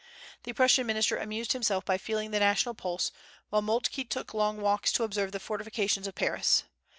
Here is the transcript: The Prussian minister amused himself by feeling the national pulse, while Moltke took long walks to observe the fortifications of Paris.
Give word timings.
The 0.45 0.53
Prussian 0.53 0.87
minister 0.87 1.15
amused 1.15 1.53
himself 1.53 1.85
by 1.85 1.99
feeling 1.99 2.31
the 2.31 2.39
national 2.39 2.73
pulse, 2.73 3.11
while 3.51 3.61
Moltke 3.61 4.03
took 4.03 4.33
long 4.33 4.57
walks 4.59 4.91
to 4.93 5.03
observe 5.03 5.31
the 5.31 5.39
fortifications 5.39 6.07
of 6.07 6.15
Paris. 6.15 6.63